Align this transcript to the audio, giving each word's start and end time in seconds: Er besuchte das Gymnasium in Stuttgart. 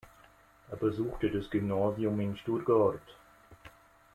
Er 0.71 0.77
besuchte 0.77 1.29
das 1.29 1.47
Gymnasium 1.51 2.19
in 2.21 2.35
Stuttgart. 2.35 3.03